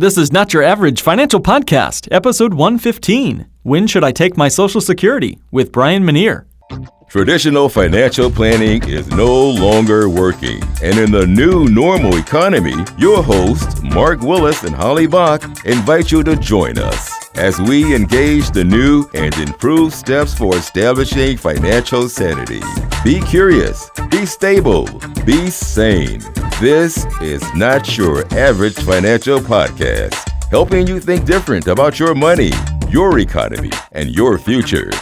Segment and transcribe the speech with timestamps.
[0.00, 3.46] This is Not Your Average Financial Podcast, episode 115.
[3.64, 5.38] When should I take my Social Security?
[5.50, 6.46] with Brian Minier.
[7.10, 10.62] Traditional financial planning is no longer working.
[10.80, 16.22] And in the new normal economy, your hosts, Mark Willis and Holly Bach, invite you
[16.22, 22.62] to join us as we engage the new and improved steps for establishing financial sanity.
[23.02, 24.86] Be curious, be stable,
[25.26, 26.22] be sane.
[26.60, 30.14] This is not your average financial podcast,
[30.48, 32.52] helping you think different about your money,
[32.88, 34.92] your economy, and your future.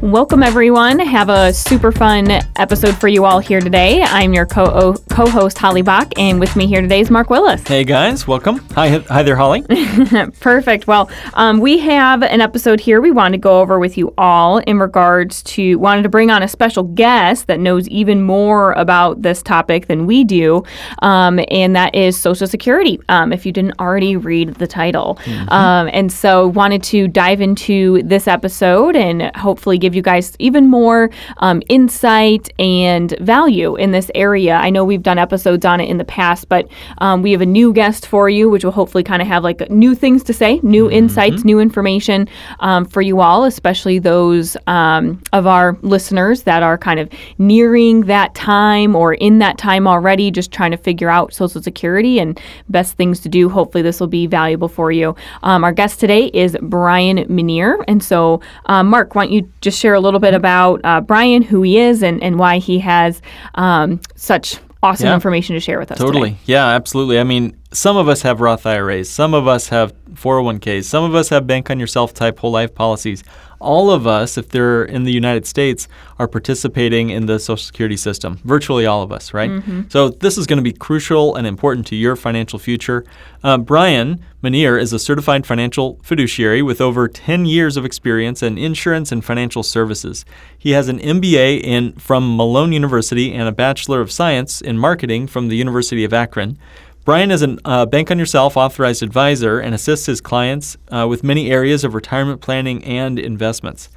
[0.00, 0.98] Welcome, everyone.
[0.98, 4.02] Have a super fun episode for you all here today.
[4.02, 7.66] I'm your co host, Holly Bach, and with me here today is Mark Willis.
[7.66, 8.26] Hey, guys.
[8.26, 8.58] Welcome.
[8.72, 9.62] Hi, hi there, Holly.
[10.40, 10.86] Perfect.
[10.86, 14.58] Well, um, we have an episode here we wanted to go over with you all
[14.58, 19.22] in regards to, wanted to bring on a special guest that knows even more about
[19.22, 20.64] this topic than we do,
[21.00, 25.18] um, and that is Social Security, um, if you didn't already read the title.
[25.24, 25.48] Mm-hmm.
[25.50, 30.66] Um, and so, wanted to dive into this episode and hopefully give you guys even
[30.66, 34.54] more um, insight and value in this area.
[34.54, 36.66] I know we've done episodes on it in the past, but
[36.98, 39.70] um, we have a new guest for you, which will hopefully kind of have like
[39.70, 40.94] new things to say, new mm-hmm.
[40.94, 42.26] insights, new information
[42.60, 48.02] um, for you all, especially those um, of our listeners that are kind of nearing
[48.06, 52.40] that time or in that time already, just trying to figure out Social Security and
[52.70, 53.50] best things to do.
[53.50, 55.14] Hopefully, this will be valuable for you.
[55.42, 57.84] Um, our guest today is Brian Minier.
[57.86, 61.42] And so, uh, Mark, why don't you just share a little bit about uh, Brian,
[61.42, 63.20] who he is, and, and why he has
[63.54, 65.14] um, such awesome yeah.
[65.14, 65.98] information to share with us.
[65.98, 66.30] Totally.
[66.30, 66.42] Today.
[66.46, 67.18] Yeah, absolutely.
[67.18, 71.14] I mean, some of us have Roth IRAs, some of us have 401ks, some of
[71.14, 73.24] us have bank on yourself type whole life policies
[73.64, 75.88] all of us, if they're in the United States,
[76.18, 78.38] are participating in the Social Security system.
[78.44, 79.50] Virtually all of us, right?
[79.50, 79.82] Mm-hmm.
[79.88, 83.04] So this is going to be crucial and important to your financial future.
[83.42, 88.58] Uh, Brian Minier is a certified financial fiduciary with over 10 years of experience in
[88.58, 90.24] insurance and financial services.
[90.56, 95.26] He has an MBA in from Malone University and a Bachelor of Science in Marketing
[95.26, 96.58] from the University of Akron.
[97.04, 101.22] Brian is a uh, Bank on Yourself authorized advisor and assists his clients uh, with
[101.22, 103.90] many areas of retirement planning and investments.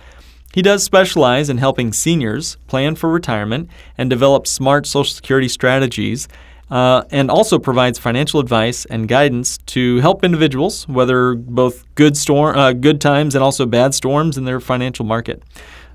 [0.54, 6.28] He does specialize in helping seniors plan for retirement and develop smart Social Security strategies,
[6.70, 12.58] uh, and also provides financial advice and guidance to help individuals weather both good storm,
[12.58, 15.42] uh, good times and also bad storms in their financial market.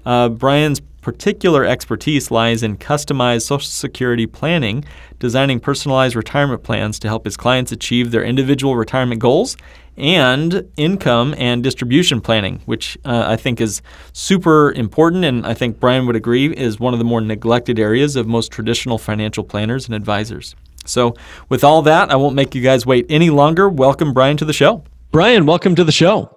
[0.05, 4.85] Uh, Brian's particular expertise lies in customized Social Security planning,
[5.19, 9.57] designing personalized retirement plans to help his clients achieve their individual retirement goals,
[9.97, 13.83] and income and distribution planning, which uh, I think is
[14.13, 18.17] super important, and I think Brian would agree is one of the more neglected areas
[18.17, 20.55] of most traditional financial planners and advisors.
[20.85, 21.15] So,
[21.49, 23.69] with all that, I won't make you guys wait any longer.
[23.69, 24.83] Welcome, Brian, to the show.
[25.11, 26.32] Brian, welcome to the show.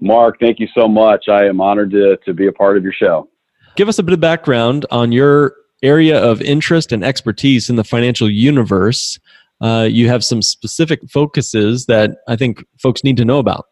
[0.00, 1.28] Mark, thank you so much.
[1.28, 3.28] I am honored to, to be a part of your show.
[3.76, 7.84] Give us a bit of background on your area of interest and expertise in the
[7.84, 9.18] financial universe.
[9.60, 13.66] Uh, you have some specific focuses that I think folks need to know about.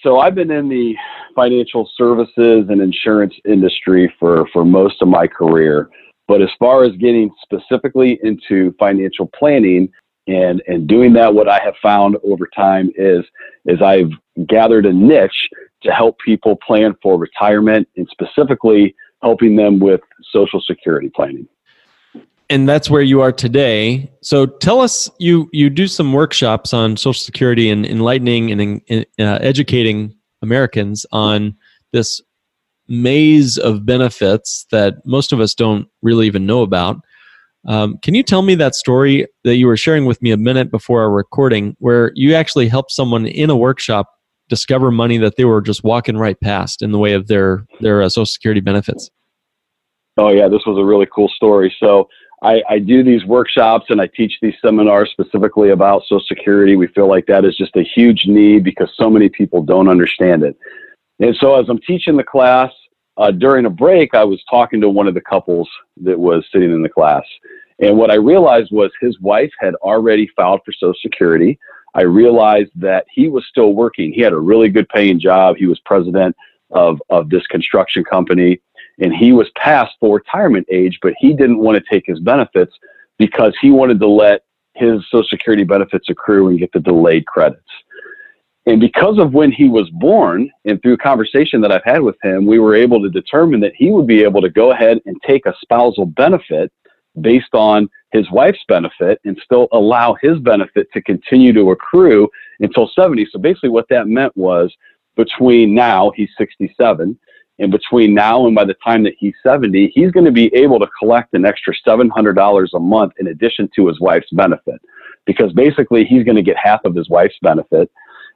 [0.00, 0.94] So I've been in the
[1.34, 5.90] financial services and insurance industry for, for most of my career.
[6.26, 9.90] But as far as getting specifically into financial planning
[10.30, 13.24] and, and doing that, what I have found over time is,
[13.66, 14.10] is I've
[14.46, 15.48] gathered a niche
[15.82, 20.00] to help people plan for retirement and specifically helping them with
[20.32, 21.48] social security planning.
[22.48, 24.10] And that's where you are today.
[24.22, 29.38] So tell us, you you do some workshops on Social Security and enlightening and uh,
[29.40, 31.56] educating Americans on
[31.92, 32.20] this
[32.88, 37.00] maze of benefits that most of us don't really even know about.
[37.66, 40.70] Um, can you tell me that story that you were sharing with me a minute
[40.70, 44.06] before our recording, where you actually helped someone in a workshop
[44.48, 48.02] discover money that they were just walking right past in the way of their their
[48.02, 49.10] uh, Social Security benefits.
[50.16, 51.74] Oh yeah, this was a really cool story.
[51.78, 52.08] So
[52.42, 56.74] I, I, do these workshops and I teach these seminars specifically about Social Security.
[56.74, 60.42] We feel like that is just a huge need because so many people don't understand
[60.42, 60.56] it.
[61.20, 62.70] And so as I'm teaching the class,
[63.20, 65.68] uh, during a break, I was talking to one of the couples
[65.98, 67.24] that was sitting in the class.
[67.78, 71.58] And what I realized was his wife had already filed for Social Security.
[71.94, 74.12] I realized that he was still working.
[74.12, 75.56] He had a really good paying job.
[75.56, 76.34] He was president
[76.70, 78.60] of, of this construction company
[79.00, 82.72] and he was past full retirement age, but he didn't want to take his benefits
[83.18, 84.42] because he wanted to let
[84.74, 87.62] his Social Security benefits accrue and get the delayed credits.
[88.70, 92.14] And because of when he was born, and through a conversation that I've had with
[92.22, 95.16] him, we were able to determine that he would be able to go ahead and
[95.26, 96.72] take a spousal benefit
[97.20, 102.28] based on his wife's benefit and still allow his benefit to continue to accrue
[102.60, 103.26] until 70.
[103.32, 104.72] So basically, what that meant was
[105.16, 107.18] between now, he's 67,
[107.58, 110.78] and between now and by the time that he's 70, he's going to be able
[110.78, 114.80] to collect an extra $700 a month in addition to his wife's benefit.
[115.26, 117.90] Because basically, he's going to get half of his wife's benefit.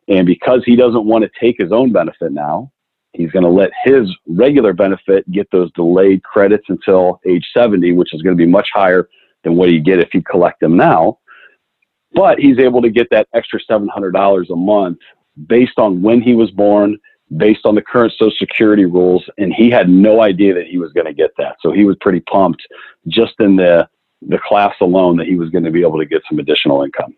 [0.08, 2.70] And because he doesn't want to take his own benefit now,
[3.12, 8.12] he's going to let his regular benefit get those delayed credits until age 70, which
[8.12, 9.08] is going to be much higher
[9.44, 11.18] than what you get if he collect them now.
[12.12, 14.98] But he's able to get that extra $700 a month
[15.46, 16.98] based on when he was born,
[17.36, 20.92] based on the current Social Security rules, and he had no idea that he was
[20.92, 21.56] going to get that.
[21.60, 22.62] So he was pretty pumped
[23.08, 23.88] just in the
[24.28, 27.14] the class alone that he was going to be able to get some additional income.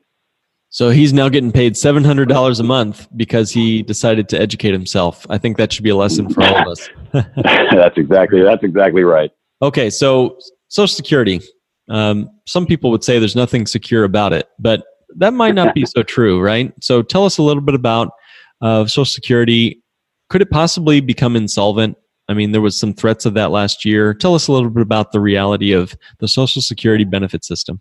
[0.77, 4.73] So he's now getting paid seven hundred dollars a month because he decided to educate
[4.73, 5.27] himself.
[5.31, 6.91] I think that should be a lesson for all of us.
[7.13, 9.31] that's exactly that's exactly right.
[9.63, 10.39] Okay, so
[10.69, 11.41] Social Security.
[11.89, 14.85] Um, some people would say there's nothing secure about it, but
[15.17, 16.75] that might not be so true, right?
[16.83, 18.11] So tell us a little bit about
[18.61, 19.83] uh, Social Security.
[20.29, 21.97] Could it possibly become insolvent?
[22.29, 24.13] I mean, there was some threats of that last year.
[24.13, 27.81] Tell us a little bit about the reality of the Social Security benefit system.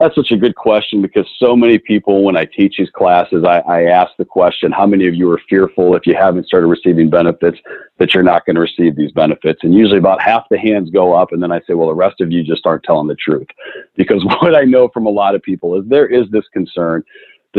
[0.00, 3.58] That's such a good question because so many people, when I teach these classes, I,
[3.60, 7.10] I, ask the question, how many of you are fearful if you haven't started receiving
[7.10, 7.58] benefits
[7.98, 9.64] that you're not going to receive these benefits?
[9.64, 11.32] And usually about half the hands go up.
[11.32, 13.48] And then I say, well, the rest of you just aren't telling the truth.
[13.96, 17.02] Because what I know from a lot of people is there is this concern,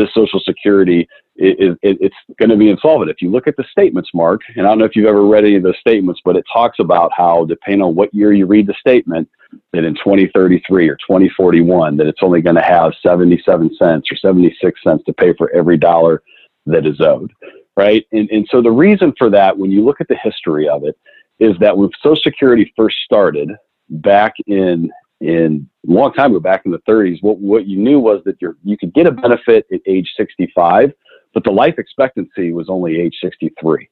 [0.00, 1.06] this Social Security
[1.40, 3.10] it, it, it's going to be insolvent.
[3.10, 5.44] If you look at the statements, Mark, and I don't know if you've ever read
[5.44, 8.66] any of those statements, but it talks about how, depending on what year you read
[8.66, 9.28] the statement,
[9.72, 14.80] that in 2033 or 2041, that it's only going to have 77 cents or 76
[14.82, 16.22] cents to pay for every dollar
[16.66, 17.32] that is owed,
[17.74, 18.06] right?
[18.12, 20.96] And, and so the reason for that, when you look at the history of it,
[21.38, 23.50] is that when Social Security first started
[23.88, 28.00] back in in a long time ago, back in the 30s, what, what you knew
[28.00, 30.92] was that you you could get a benefit at age 65
[31.32, 33.88] but the life expectancy was only age 63,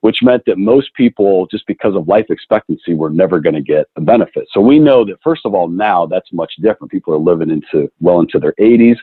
[0.00, 3.86] which meant that most people, just because of life expectancy, were never going to get
[3.96, 4.46] a benefit.
[4.52, 6.90] So we know that first of all, now that's much different.
[6.90, 8.96] People are living into well into their 80s,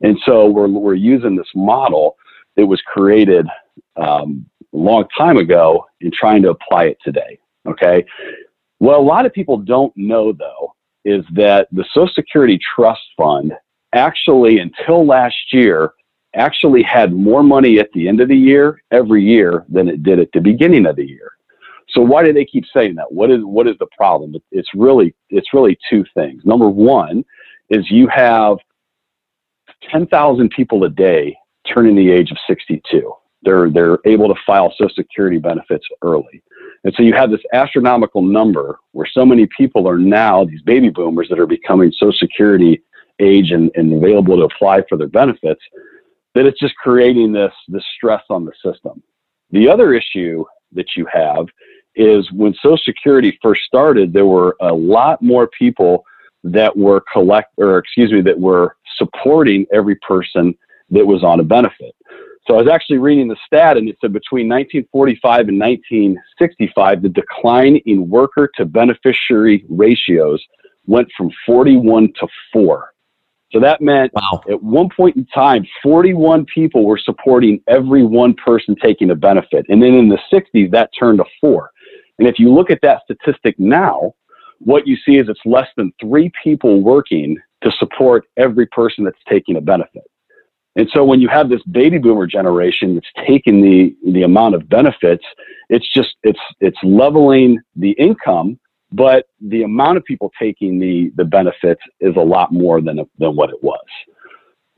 [0.00, 2.16] and so we're we're using this model
[2.56, 3.46] that was created
[3.96, 7.38] um, a long time ago and trying to apply it today.
[7.66, 8.04] Okay.
[8.78, 10.73] What a lot of people don't know though
[11.04, 13.52] is that the Social Security Trust Fund
[13.94, 15.92] actually, until last year,
[16.34, 20.18] actually had more money at the end of the year every year than it did
[20.18, 21.30] at the beginning of the year.
[21.90, 23.10] So why do they keep saying that?
[23.12, 24.34] What is what is the problem?
[24.50, 26.42] It's really it's really two things.
[26.44, 27.24] Number one
[27.70, 28.58] is you have
[29.90, 31.36] 10,000 people a day
[31.72, 33.12] turning the age of 62.
[33.44, 36.42] They're they're able to file Social Security benefits early.
[36.84, 40.90] And so you have this astronomical number where so many people are now, these baby
[40.90, 42.82] boomers that are becoming Social Security
[43.20, 45.62] age and, and available to apply for their benefits
[46.34, 49.02] that it's just creating this this stress on the system.
[49.50, 51.46] The other issue that you have
[51.94, 56.04] is when Social Security first started, there were a lot more people
[56.42, 60.54] that were collect or excuse me that were supporting every person
[60.90, 61.94] that was on a benefit.
[62.46, 67.08] So I was actually reading the stat and it said between 1945 and 1965, the
[67.08, 70.44] decline in worker to beneficiary ratios
[70.86, 72.94] went from 41 to 4.
[73.50, 74.42] So that meant wow.
[74.50, 79.64] at one point in time, 41 people were supporting every one person taking a benefit.
[79.68, 81.70] And then in the 60s, that turned to four.
[82.18, 84.12] And if you look at that statistic now,
[84.58, 89.18] what you see is it's less than three people working to support every person that's
[89.28, 90.02] taking a benefit.
[90.76, 94.68] And so when you have this baby boomer generation that's taking the, the amount of
[94.68, 95.24] benefits,
[95.68, 98.58] it's just, it's, it's leveling the income
[98.94, 103.34] but the amount of people taking the the benefits is a lot more than than
[103.34, 103.84] what it was.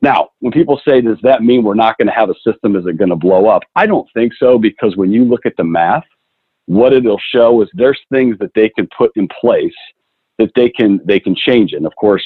[0.00, 2.76] Now, when people say, does that mean we're not going to have a system?
[2.76, 3.62] Is it going to blow up?
[3.74, 6.04] I don't think so because when you look at the math,
[6.66, 9.74] what it'll show is there's things that they can put in place
[10.38, 11.76] that they can they can change it.
[11.76, 12.24] And of course,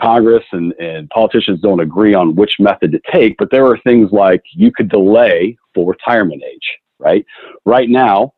[0.00, 4.10] Congress and, and politicians don't agree on which method to take, but there are things
[4.12, 7.24] like you could delay full retirement age, right?
[7.64, 8.32] Right now,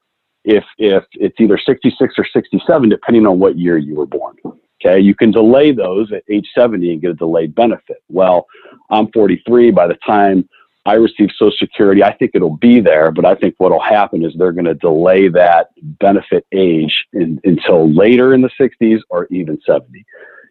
[0.44, 4.36] if if it's either 66 or 67, depending on what year you were born.
[4.82, 8.02] Okay, you can delay those at age 70 and get a delayed benefit.
[8.08, 8.46] Well,
[8.90, 9.72] I'm 43.
[9.72, 10.48] By the time
[10.86, 14.32] I receive Social Security, I think it'll be there, but I think what'll happen is
[14.38, 19.60] they're going to delay that benefit age in, until later in the 60s or even
[19.66, 20.02] 70.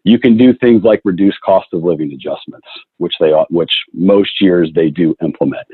[0.04, 2.66] You can do things like reduce cost of living adjustments,
[2.98, 5.66] which they which most years they do implement.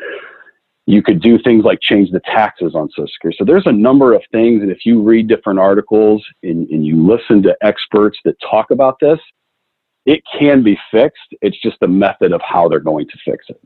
[0.87, 3.37] You could do things like change the taxes on Social Security.
[3.39, 7.05] So there's a number of things, and if you read different articles and, and you
[7.07, 9.19] listen to experts that talk about this,
[10.05, 11.35] it can be fixed.
[11.43, 13.61] It's just a method of how they're going to fix it.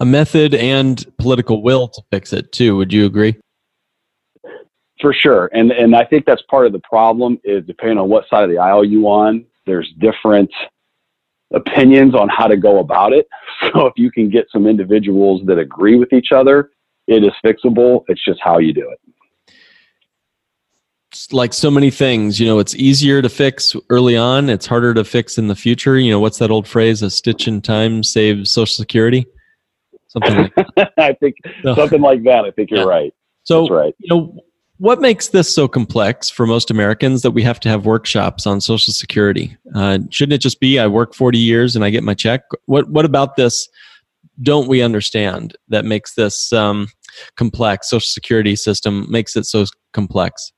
[0.00, 2.76] a method and political will to fix it too.
[2.76, 3.36] Would you agree?
[5.00, 8.28] For sure, and and I think that's part of the problem is depending on what
[8.28, 10.50] side of the aisle you on, there's different
[11.54, 13.26] opinions on how to go about it.
[13.72, 16.70] So if you can get some individuals that agree with each other,
[17.08, 18.04] it is fixable.
[18.06, 19.54] It's just how you do it.
[21.10, 24.48] It's like so many things, you know, it's easier to fix early on.
[24.50, 25.98] It's harder to fix in the future.
[25.98, 27.02] You know, what's that old phrase?
[27.02, 29.26] A stitch in time saves Social Security.
[30.08, 30.92] Something like that.
[30.98, 31.74] I think No.
[31.74, 32.44] something like that.
[32.44, 32.86] I think you're Yeah.
[32.86, 33.14] right.
[33.44, 33.94] So, That's right.
[33.98, 34.40] you know,
[34.78, 38.60] what makes this so complex for most Americans that we have to have workshops on
[38.60, 39.56] Social Security?
[39.74, 42.42] Uh, shouldn't it just be I work 40 years and I get my check?
[42.66, 43.68] What What about this?
[44.40, 46.88] Don't we understand that makes this um,
[47.36, 47.90] complex?
[47.90, 50.52] Social Security system makes it so complex.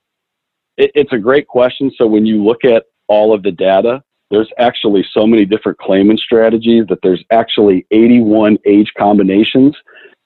[0.77, 1.91] It, it's a great question.
[1.97, 6.21] So when you look at all of the data, there's actually so many different claimant
[6.21, 9.75] strategies that there's actually 81 age combinations.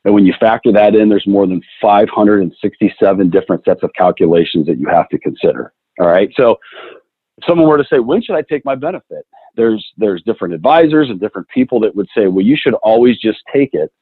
[0.05, 4.79] And when you factor that in, there's more than 567 different sets of calculations that
[4.79, 5.73] you have to consider.
[5.99, 6.31] All right.
[6.37, 6.59] So
[7.39, 9.27] if someone were to say, when should I take my benefit?
[9.57, 13.39] There's there's different advisors and different people that would say, well, you should always just
[13.53, 13.93] take it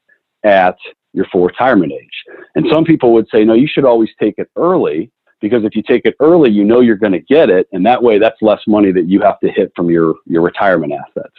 [0.43, 0.75] at
[1.13, 2.23] your full retirement age.
[2.55, 5.83] And some people would say, no, you should always take it early because if you
[5.83, 8.61] take it early, you know you're going to get it, and that way that's less
[8.65, 11.35] money that you have to hit from your your retirement assets.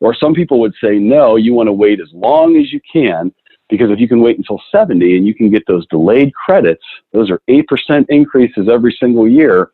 [0.00, 3.32] Or some people would say, no, you want to wait as long as you can
[3.74, 7.28] because if you can wait until 70 and you can get those delayed credits, those
[7.28, 9.72] are 8% increases every single year,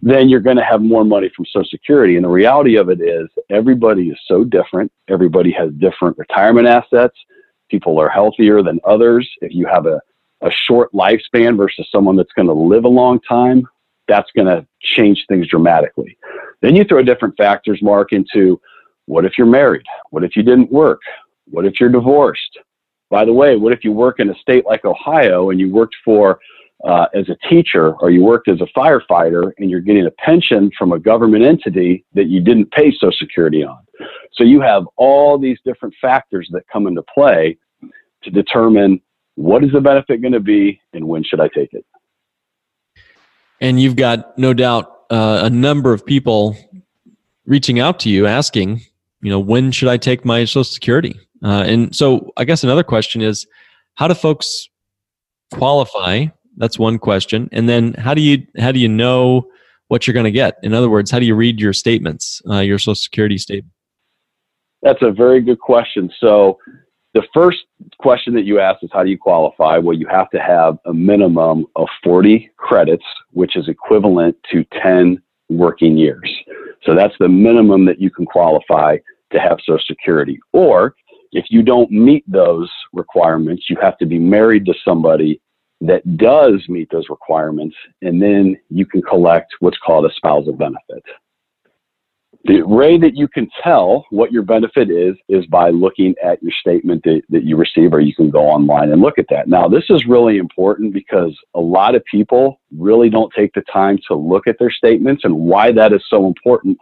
[0.00, 2.14] then you're going to have more money from Social Security.
[2.14, 4.92] And the reality of it is everybody is so different.
[5.08, 7.16] Everybody has different retirement assets.
[7.68, 9.28] People are healthier than others.
[9.40, 10.00] If you have a,
[10.42, 13.66] a short lifespan versus someone that's going to live a long time,
[14.06, 16.16] that's going to change things dramatically.
[16.60, 18.60] Then you throw different factors, Mark, into
[19.06, 19.82] what if you're married?
[20.10, 21.00] What if you didn't work?
[21.50, 22.58] What if you're divorced?
[23.12, 25.94] By the way, what if you work in a state like Ohio and you worked
[26.02, 26.40] for
[26.82, 30.70] uh, as a teacher or you worked as a firefighter and you're getting a pension
[30.78, 33.80] from a government entity that you didn't pay Social Security on?
[34.32, 37.58] So you have all these different factors that come into play
[38.22, 38.98] to determine
[39.34, 41.84] what is the benefit going to be and when should I take it.
[43.60, 46.56] And you've got no doubt uh, a number of people
[47.44, 48.80] reaching out to you asking,
[49.20, 51.20] you know, when should I take my Social Security?
[51.42, 53.46] Uh, and so I guess another question is,
[53.94, 54.68] how do folks
[55.52, 56.26] qualify?
[56.56, 57.48] That's one question.
[57.52, 59.48] And then how do you how do you know
[59.88, 60.58] what you're going to get?
[60.62, 63.72] In other words, how do you read your statements, uh, your Social Security statement?
[64.82, 66.10] That's a very good question.
[66.18, 66.58] So,
[67.14, 67.58] the first
[67.98, 69.76] question that you asked is how do you qualify?
[69.76, 75.22] Well, you have to have a minimum of 40 credits, which is equivalent to 10
[75.50, 76.28] working years.
[76.84, 78.96] So, that's the minimum that you can qualify
[79.30, 80.40] to have Social Security.
[80.52, 80.94] Or
[81.32, 85.40] if you don't meet those requirements, you have to be married to somebody
[85.80, 91.02] that does meet those requirements, and then you can collect what's called a spousal benefit.
[92.44, 96.52] The way that you can tell what your benefit is is by looking at your
[96.60, 99.48] statement that, that you receive, or you can go online and look at that.
[99.48, 103.98] Now, this is really important because a lot of people really don't take the time
[104.08, 106.78] to look at their statements, and why that is so important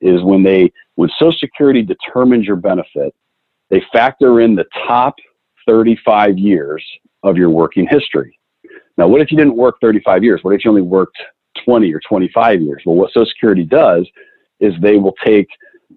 [0.00, 3.14] is when they when Social Security determines your benefit,
[3.74, 5.16] they factor in the top
[5.66, 6.84] 35 years
[7.24, 8.38] of your working history.
[8.96, 10.38] Now, what if you didn't work 35 years?
[10.42, 11.16] What if you only worked
[11.64, 12.82] 20 or 25 years?
[12.86, 14.06] Well, what Social Security does
[14.60, 15.48] is they will take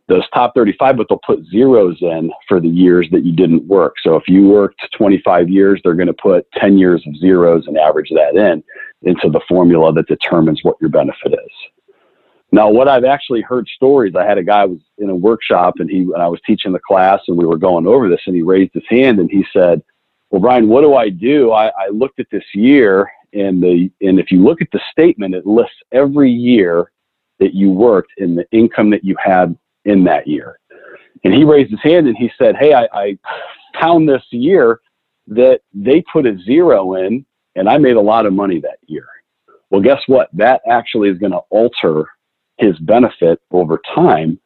[0.07, 3.93] those top 35, but they'll put zeros in for the years that you didn't work.
[4.01, 7.77] So if you worked 25 years, they're going to put 10 years of zeros and
[7.77, 8.63] average that in
[9.03, 11.76] into the formula that determines what your benefit is.
[12.51, 15.89] Now, what I've actually heard stories, I had a guy was in a workshop and
[15.89, 18.41] he, and I was teaching the class and we were going over this and he
[18.41, 19.81] raised his hand and he said,
[20.29, 21.51] well, Brian, what do I do?
[21.51, 25.35] I, I looked at this year and the, and if you look at the statement,
[25.35, 26.91] it lists every year
[27.39, 30.59] that you worked and the income that you had in that year.
[31.23, 33.17] And he raised his hand and he said, Hey, I, I
[33.79, 34.79] found this year
[35.27, 37.25] that they put a zero in
[37.55, 39.07] and I made a lot of money that year.
[39.69, 40.29] Well, guess what?
[40.31, 42.07] That actually is going to alter
[42.57, 44.39] his benefit over time.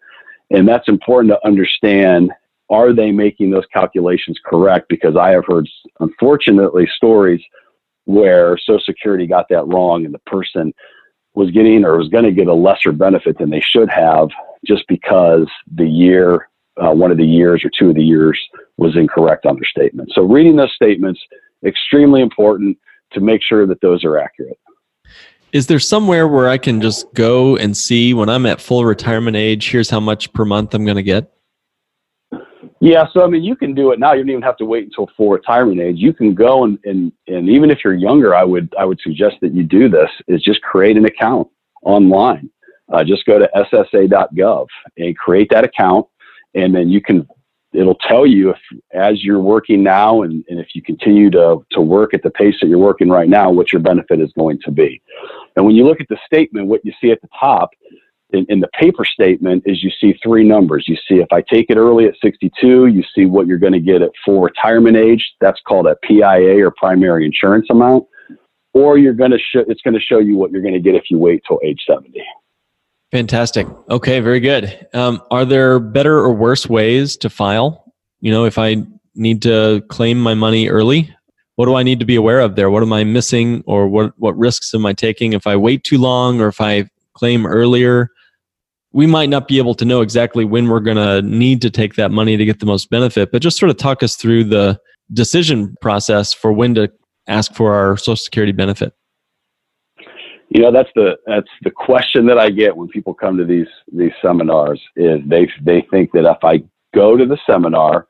[0.52, 2.32] And that's important to understand.
[2.70, 4.88] Are they making those calculations correct?
[4.90, 5.68] Because I have heard,
[6.00, 7.42] unfortunately, stories
[8.06, 10.74] where Social Security got that wrong and the person
[11.34, 14.30] was getting or was going to get a lesser benefit than they should have
[14.66, 18.40] just because the year, uh, one of the years or two of the years
[18.78, 20.12] was incorrect on their statement.
[20.14, 21.22] So reading those statements,
[21.66, 22.78] extremely important
[23.14, 24.60] to make sure that those are accurate.
[25.54, 29.36] Is there somewhere where I can just go and see when I'm at full retirement
[29.36, 31.32] age, here's how much per month I'm going to get?
[32.80, 34.14] Yeah, so I mean, you can do it now.
[34.14, 35.98] You don't even have to wait until full retirement age.
[35.98, 39.36] You can go and, and and even if you're younger, I would I would suggest
[39.42, 40.10] that you do this.
[40.28, 41.48] Is just create an account
[41.84, 42.50] online.
[42.92, 44.68] Uh, just go to ssa.gov
[44.98, 46.08] and create that account,
[46.56, 47.28] and then you can.
[47.74, 48.58] It'll tell you if
[48.94, 52.56] as you're working now, and, and if you continue to to work at the pace
[52.62, 55.02] that you're working right now, what your benefit is going to be.
[55.56, 57.70] And when you look at the statement, what you see at the top
[58.34, 60.86] in, in, the paper statement is you see three numbers.
[60.88, 63.80] You see if I take it early at 62, you see what you're going to
[63.80, 65.34] get at full retirement age.
[65.42, 68.06] That's called a PIA or primary insurance amount.
[68.74, 70.96] Or you're going to show it's going to show you what you're going to get
[70.96, 72.24] if you wait till age 70.
[73.12, 73.68] Fantastic.
[73.90, 74.88] Okay, very good.
[74.94, 77.94] Um, are there better or worse ways to file?
[78.22, 78.84] You know, if I
[79.16, 81.14] need to claim my money early,
[81.56, 82.70] what do I need to be aware of there?
[82.70, 85.98] What am I missing, or what what risks am I taking if I wait too
[85.98, 88.10] long, or if I claim earlier?
[88.94, 91.96] we might not be able to know exactly when we're going to need to take
[91.96, 94.80] that money to get the most benefit, but just sort of talk us through the
[95.14, 96.92] decision process for when to
[97.28, 98.94] ask for our Social Security benefit.
[100.54, 103.70] You know, that's the that's the question that I get when people come to these
[103.94, 104.82] these seminars.
[104.98, 106.62] Is they they think that if I
[106.94, 108.08] go to the seminar,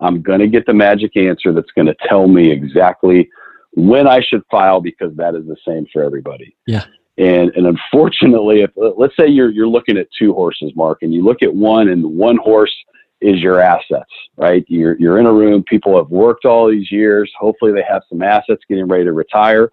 [0.00, 3.30] I'm going to get the magic answer that's going to tell me exactly
[3.74, 6.56] when I should file because that is the same for everybody.
[6.66, 6.84] Yeah.
[7.16, 11.22] And and unfortunately, if let's say you're you're looking at two horses, Mark, and you
[11.22, 12.74] look at one, and one horse
[13.20, 14.64] is your assets, right?
[14.66, 15.62] You're you're in a room.
[15.62, 17.30] People have worked all these years.
[17.38, 19.70] Hopefully, they have some assets, getting ready to retire,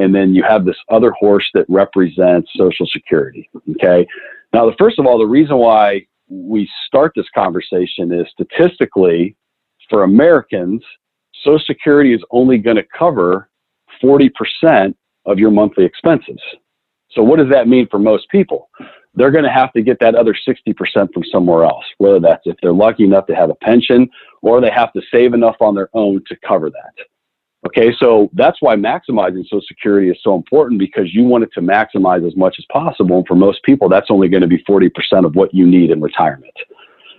[0.00, 3.48] and then you have this other horse that represents Social Security.
[3.72, 4.06] Okay.
[4.52, 9.36] Now, the first of all, the reason why we start this conversation is statistically,
[9.88, 10.82] for Americans,
[11.44, 13.50] Social Security is only going to cover
[14.02, 14.94] 40%
[15.26, 16.40] of your monthly expenses.
[17.10, 18.70] So what does that mean for most people?
[19.14, 22.56] They're going to have to get that other 60% from somewhere else, whether that's if
[22.62, 24.08] they're lucky enough to have a pension
[24.42, 27.09] or they have to save enough on their own to cover that.
[27.66, 31.60] Okay, so that's why maximizing Social Security is so important because you want it to
[31.60, 33.18] maximize as much as possible.
[33.18, 34.90] And for most people, that's only going to be 40%
[35.26, 36.54] of what you need in retirement.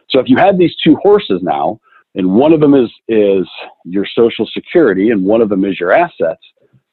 [0.09, 1.79] So if you have these two horses now,
[2.15, 3.47] and one of them is, is
[3.85, 6.41] your Social Security and one of them is your assets,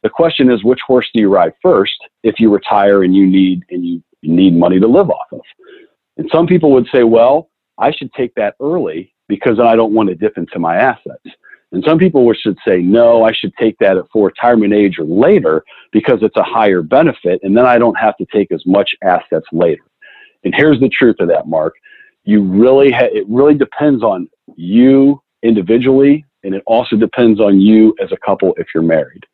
[0.03, 3.65] the question is, which horse do you ride first if you retire and you need
[3.71, 5.41] and you need money to live off of?
[6.19, 9.95] And some people would say, well, I should take that early because then I don't
[9.95, 11.25] want to dip into my assets.
[11.73, 15.05] And some people should say, no, I should take that at full retirement age or
[15.05, 18.91] later because it's a higher benefit, and then I don't have to take as much
[19.03, 19.83] assets later.
[20.45, 21.75] And here's the truth of that, Mark.
[22.25, 27.95] You really, ha- it really depends on you individually, and it also depends on you
[28.03, 29.25] as a couple if you're married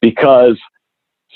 [0.00, 0.58] because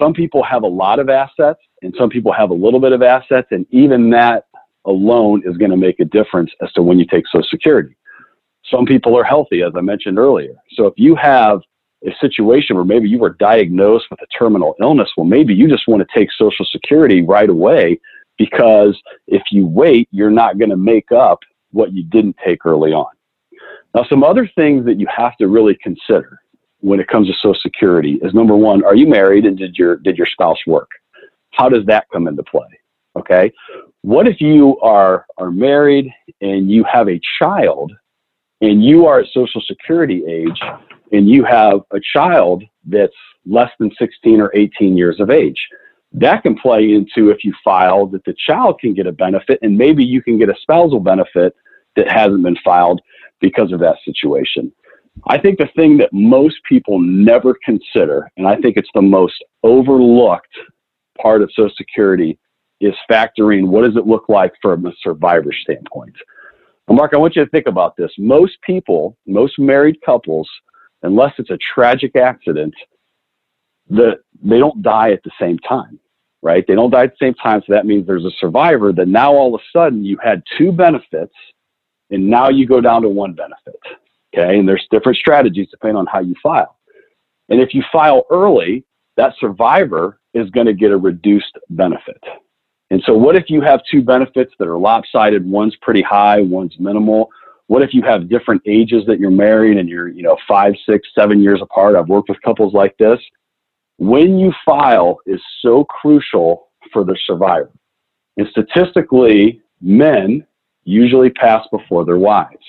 [0.01, 3.03] some people have a lot of assets and some people have a little bit of
[3.03, 4.45] assets, and even that
[4.85, 7.97] alone is going to make a difference as to when you take Social Security.
[8.71, 10.55] Some people are healthy, as I mentioned earlier.
[10.75, 11.61] So if you have
[12.07, 15.89] a situation where maybe you were diagnosed with a terminal illness, well, maybe you just
[15.89, 17.99] want to take Social Security right away
[18.37, 21.41] because if you wait, you're not going to make up
[21.73, 23.11] what you didn't take early on.
[23.95, 26.39] Now, some other things that you have to really consider
[26.81, 29.97] when it comes to Social Security is number one, are you married and did your
[29.97, 30.89] did your spouse work?
[31.51, 32.69] How does that come into play?
[33.19, 33.53] Okay.
[34.03, 37.93] What if you are are married and you have a child
[38.61, 40.61] and you are at Social Security age
[41.13, 43.13] and you have a child that's
[43.47, 45.59] less than 16 or 18 years of age?
[46.13, 49.77] That can play into if you file that the child can get a benefit and
[49.77, 51.55] maybe you can get a spousal benefit
[51.97, 53.01] that hasn't been filed
[53.41, 54.73] because of that situation.
[55.27, 59.45] I think the thing that most people never consider, and I think it's the most
[59.63, 60.57] overlooked
[61.21, 62.39] part of Social Security,
[62.81, 66.15] is factoring what does it look like from a survivor standpoint.
[66.95, 68.11] Mark, I want you to think about this.
[68.19, 70.49] Most people, most married couples,
[71.03, 72.75] unless it's a tragic accident,
[73.89, 75.99] the, they don't die at the same time,
[76.43, 76.65] right?
[76.67, 78.93] They don't die at the same time, so that means there's a survivor.
[78.93, 81.35] That now all of a sudden you had two benefits,
[82.11, 83.81] and now you go down to one benefit.
[84.35, 84.59] Okay.
[84.59, 86.77] And there's different strategies depending on how you file.
[87.49, 88.85] And if you file early,
[89.17, 92.23] that survivor is going to get a reduced benefit.
[92.91, 95.49] And so, what if you have two benefits that are lopsided?
[95.49, 97.31] One's pretty high, one's minimal.
[97.67, 101.07] What if you have different ages that you're married and you're, you know, five, six,
[101.15, 101.97] seven years apart?
[101.97, 103.21] I've worked with couples like this.
[103.99, 107.71] When you file is so crucial for the survivor.
[108.39, 110.47] And statistically, men
[110.85, 112.65] usually pass before their wives.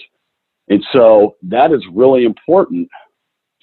[0.68, 2.90] And so that is really important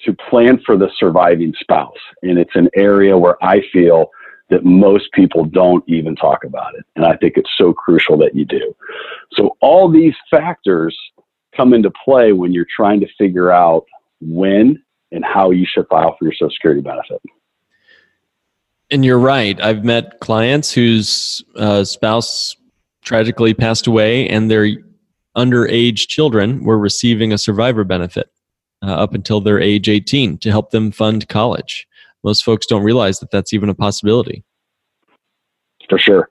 [0.05, 1.97] to plan for the surviving spouse.
[2.23, 4.09] And it's an area where I feel
[4.49, 6.85] that most people don't even talk about it.
[6.95, 8.75] And I think it's so crucial that you do.
[9.33, 10.97] So all these factors
[11.55, 13.85] come into play when you're trying to figure out
[14.21, 14.81] when
[15.11, 17.21] and how you should file for your Social Security benefit.
[18.89, 19.59] And you're right.
[19.61, 22.55] I've met clients whose uh, spouse
[23.03, 24.67] tragically passed away and their
[25.35, 28.29] underage children were receiving a survivor benefit
[28.81, 31.87] uh, up until their age 18 to help them fund college.
[32.27, 34.43] Most folks don't realize that that's even a possibility.
[35.89, 36.29] For sure.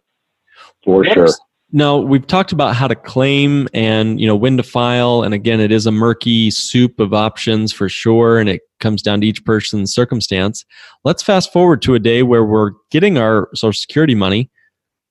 [0.84, 1.28] For what sure.
[1.72, 5.58] now we've talked about how to claim and you know when to file, and again,
[5.58, 9.42] it is a murky soup of options for sure, and it comes down to each
[9.46, 10.66] person's circumstance.
[11.02, 14.50] Let's fast forward to a day where we're getting our Social Security money.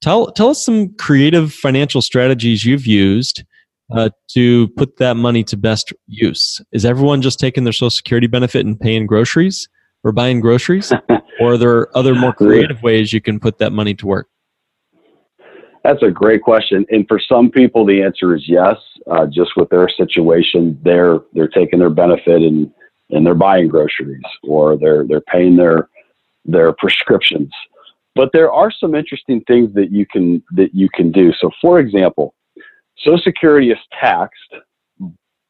[0.04, 3.43] Tell tell us some creative financial strategies you've used
[3.91, 6.62] uh, to put that money to best use.
[6.71, 9.67] Is everyone just taking their Social Security benefit and paying groceries
[10.06, 10.94] or buying groceries,
[11.39, 14.30] or are there other more creative ways you can put that money to work?
[15.84, 18.78] That's a great question, and for some people, the answer is yes.
[19.12, 22.72] Uh, just with their situation, they're they're taking their benefit and
[23.12, 25.89] and they're buying groceries or they're they're paying their
[26.44, 27.52] their prescriptions.
[28.15, 31.32] But there are some interesting things that you can that you can do.
[31.39, 32.34] So, for example,
[32.98, 34.56] Social Security is taxed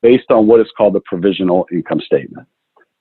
[0.01, 2.47] based on what is called the provisional income statement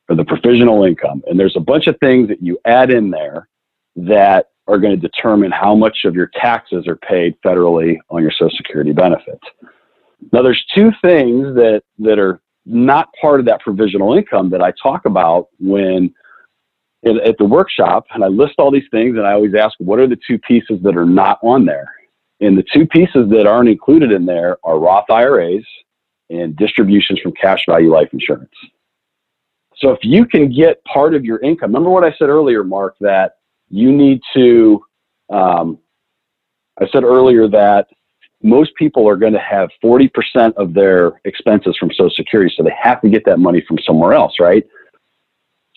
[0.08, 3.48] or the provisional income, and there's a bunch of things that you add in there
[3.96, 8.30] that are going to determine how much of your taxes are paid federally on your
[8.30, 9.42] Social Security benefits.
[10.32, 14.72] Now, there's two things that, that are not part of that provisional income that I
[14.82, 16.14] talk about when
[17.06, 20.06] at the workshop, and I list all these things, and I always ask, what are
[20.06, 21.92] the two pieces that are not on there?
[22.40, 25.64] And the two pieces that aren't included in there are Roth IRAs
[26.30, 28.54] and distributions from cash value life insurance.
[29.78, 32.96] So if you can get part of your income, remember what I said earlier, Mark,
[33.00, 33.36] that
[33.70, 34.84] you need to,
[35.30, 35.78] um,
[36.80, 37.88] I said earlier that
[38.42, 42.74] most people are going to have 40% of their expenses from Social Security, so they
[42.80, 44.64] have to get that money from somewhere else, right?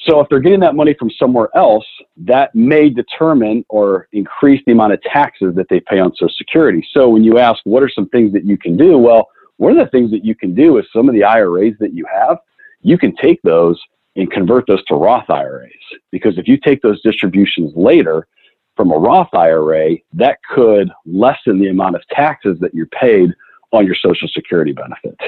[0.05, 1.85] So if they're getting that money from somewhere else,
[2.17, 6.85] that may determine or increase the amount of taxes that they pay on Social Security.
[6.93, 8.97] So when you ask, what are some things that you can do?
[8.97, 11.93] Well, one of the things that you can do is some of the IRAs that
[11.93, 12.37] you have,
[12.81, 13.81] you can take those
[14.15, 15.71] and convert those to Roth IRAs.
[16.11, 18.27] Because if you take those distributions later
[18.75, 23.33] from a Roth IRA, that could lessen the amount of taxes that you're paid
[23.71, 25.19] on your Social Security benefit.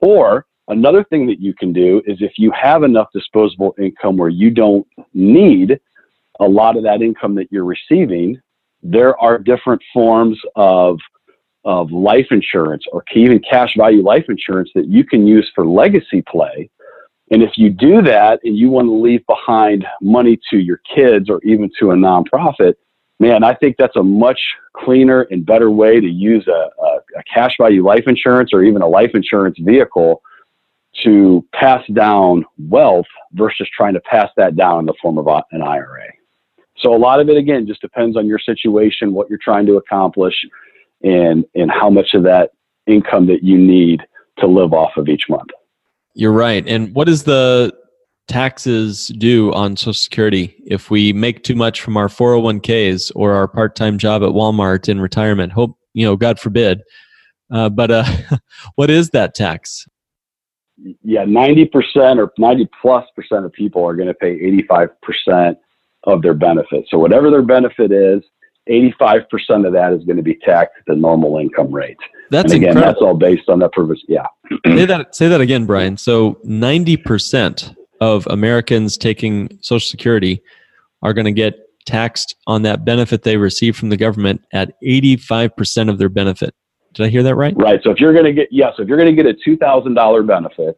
[0.00, 4.28] Or another thing that you can do is if you have enough disposable income where
[4.28, 5.78] you don't need
[6.40, 8.40] a lot of that income that you're receiving,
[8.82, 10.98] there are different forms of
[11.64, 16.22] of life insurance or even cash value life insurance that you can use for legacy
[16.22, 16.70] play
[17.30, 21.28] and if you do that and you want to leave behind money to your kids
[21.28, 22.74] or even to a nonprofit,
[23.18, 24.40] man, I think that's a much
[24.74, 28.82] cleaner and better way to use a, a, a cash value life insurance or even
[28.82, 30.22] a life insurance vehicle
[31.02, 35.62] to pass down wealth versus trying to pass that down in the form of an
[35.62, 36.06] IRA.
[36.78, 39.76] So a lot of it again just depends on your situation, what you're trying to
[39.76, 40.34] accomplish,
[41.02, 42.50] and and how much of that
[42.86, 44.02] income that you need
[44.38, 45.50] to live off of each month.
[46.14, 46.66] You're right.
[46.66, 47.72] And what does the
[48.26, 53.48] taxes do on Social Security if we make too much from our 401ks or our
[53.48, 55.52] part-time job at Walmart in retirement?
[55.52, 56.82] Hope you know, God forbid.
[57.50, 58.04] Uh, but uh,
[58.76, 59.86] what is that tax?
[61.02, 65.56] Yeah, 90% or 90 plus percent of people are going to pay 85%
[66.04, 66.84] of their benefit.
[66.88, 68.22] So whatever their benefit is,
[68.68, 71.96] 85% of that is going to be taxed at the normal income rate.
[72.30, 72.92] That's and again, incredible.
[72.92, 74.02] that's all based on that purpose.
[74.08, 74.26] Yeah.
[74.66, 75.14] say that.
[75.14, 75.96] Say that again, Brian.
[75.96, 80.42] So 90% of Americans taking Social Security
[81.02, 81.54] are going to get
[81.86, 86.54] taxed on that benefit they receive from the government at 85% of their benefit.
[86.94, 87.54] Did I hear that right?
[87.56, 87.80] Right.
[87.82, 90.76] So if you're going to get yes, if you're going to get a $2,000 benefit,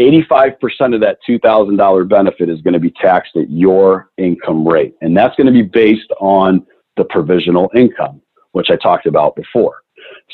[0.00, 4.94] 85% of that $2,000 benefit is going to be taxed at your income rate.
[5.00, 6.64] And that's going to be based on
[6.98, 8.20] the provisional income,
[8.52, 9.82] which I talked about before.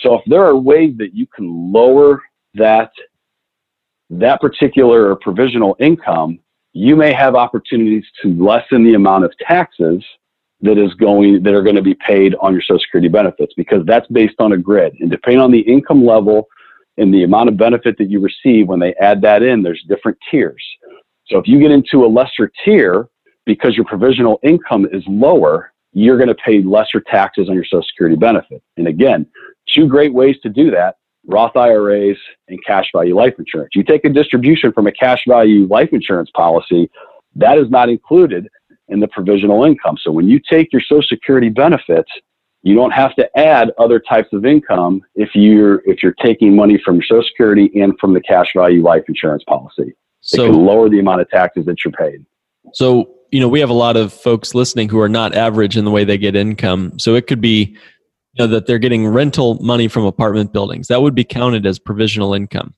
[0.02, 2.22] So if there are ways that you can lower
[2.54, 2.90] that
[4.10, 6.38] that particular provisional income,
[6.72, 10.04] you may have opportunities to lessen the amount of taxes
[10.60, 13.84] that is going that are going to be paid on your Social Security benefits because
[13.86, 14.94] that's based on a grid.
[15.00, 16.48] And depending on the income level
[16.96, 20.18] and the amount of benefit that you receive, when they add that in, there's different
[20.30, 20.62] tiers.
[21.26, 23.08] So if you get into a lesser tier
[23.46, 27.82] because your provisional income is lower, you're going to pay lesser taxes on your Social
[27.82, 28.62] Security benefit.
[28.76, 29.26] And again,
[29.68, 33.70] two great ways to do that Roth IRAs and cash value life insurance.
[33.74, 36.90] You take a distribution from a cash value life insurance policy,
[37.36, 38.48] that is not included
[38.88, 39.96] in the provisional income.
[40.02, 42.10] So when you take your Social Security benefits
[42.66, 46.80] You don't have to add other types of income if you're if you're taking money
[46.82, 49.94] from your Social Security and from the cash value life insurance policy.
[50.22, 52.24] So it can lower the amount of taxes that you're paid.
[52.72, 55.84] So, you know, we have a lot of folks listening who are not average in
[55.84, 56.96] the way they get income.
[57.00, 57.76] So it could be,
[58.34, 60.86] you know, that they're getting rental money from apartment buildings.
[60.86, 62.74] That would be counted as provisional income.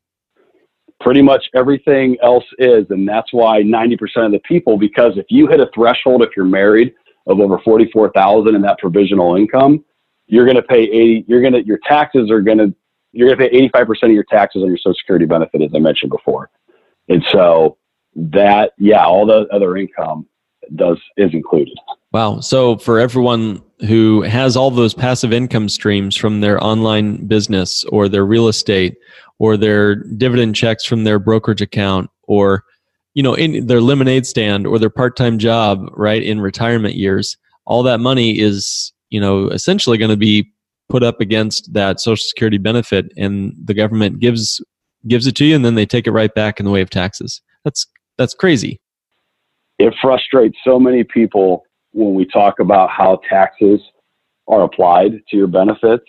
[0.99, 2.87] Pretty much everything else is.
[2.89, 6.47] And that's why 90% of the people, because if you hit a threshold, if you're
[6.47, 6.95] married
[7.27, 9.85] of over 44,000 in that provisional income,
[10.27, 12.75] you're going to pay 80, you're going to, your taxes are going to,
[13.13, 15.81] you're going to pay 85% of your taxes on your social security benefit, as I
[15.81, 16.49] mentioned before.
[17.11, 17.77] And so
[18.15, 20.27] that, yeah, all the other income
[20.75, 21.77] does is included.
[22.13, 22.41] Wow.
[22.41, 28.09] So for everyone who has all those passive income streams from their online business or
[28.09, 28.97] their real estate
[29.39, 32.65] or their dividend checks from their brokerage account or
[33.15, 37.83] you know in their lemonade stand or their part-time job right in retirement years all
[37.83, 40.51] that money is you know essentially going to be
[40.89, 44.63] put up against that social security benefit and the government gives
[45.07, 46.91] gives it to you and then they take it right back in the way of
[46.91, 48.81] taxes that's that's crazy
[49.79, 53.81] it frustrates so many people when we talk about how taxes
[54.49, 56.05] are applied to your benefits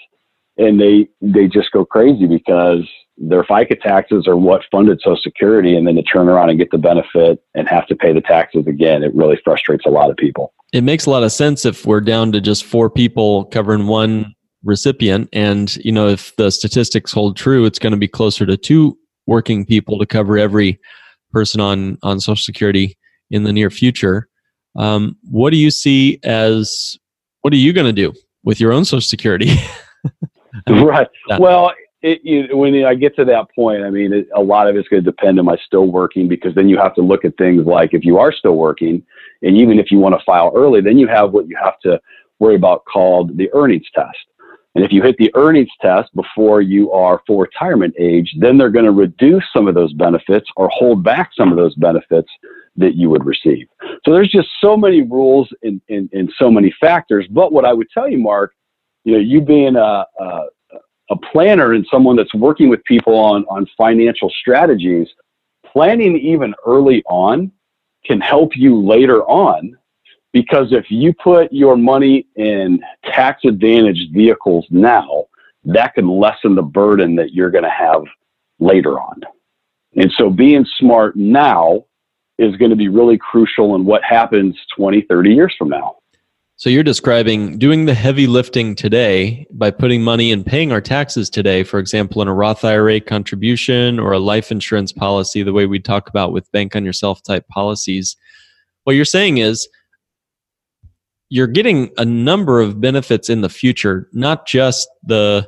[0.58, 5.75] and they they just go crazy because their FICA taxes are what funded Social Security,
[5.75, 8.67] and then to turn around and get the benefit and have to pay the taxes
[8.67, 10.53] again, it really frustrates a lot of people.
[10.71, 14.36] It makes a lot of sense if we're down to just four people covering one
[14.63, 18.58] recipient, and you know if the statistics hold true, it's going to be closer to
[18.58, 20.80] two working people to cover every
[21.32, 22.97] person on on Social Security
[23.31, 24.27] in the near future.
[24.75, 26.97] Um, what do you see as
[27.41, 28.13] what are you going to do
[28.43, 29.51] with your own Social Security?
[30.69, 31.07] right.
[31.39, 34.75] Well, it, you, when I get to that point, I mean, it, a lot of
[34.75, 35.39] it's going to depend.
[35.39, 36.27] Am I still working?
[36.27, 39.03] Because then you have to look at things like if you are still working,
[39.41, 41.99] and even if you want to file early, then you have what you have to
[42.39, 44.17] worry about called the earnings test.
[44.77, 48.69] And if you hit the earnings test before you are full retirement age, then they're
[48.69, 52.29] going to reduce some of those benefits or hold back some of those benefits
[52.75, 53.65] that you would receive.
[54.05, 57.25] So there's just so many rules and, and, so many factors.
[57.27, 58.53] But what I would tell you, Mark,
[59.03, 60.45] you know, you being a, a,
[61.09, 65.07] a planner and someone that's working with people on, on financial strategies,
[65.65, 67.51] planning even early on
[68.05, 69.75] can help you later on
[70.33, 75.25] because if you put your money in tax advantaged vehicles now,
[75.65, 78.03] that can lessen the burden that you're going to have
[78.59, 79.21] later on.
[79.95, 81.85] And so being smart now
[82.37, 85.97] is going to be really crucial in what happens 20, 30 years from now.
[86.59, 91.29] So you're describing doing the heavy lifting today by putting money and paying our taxes
[91.29, 95.67] today, for example, in a Roth IRA contribution or a life insurance policy, the way
[95.67, 98.15] we talk about with bank on yourself type policies.
[98.85, 99.67] What you're saying is
[101.29, 105.47] you're getting a number of benefits in the future, not just the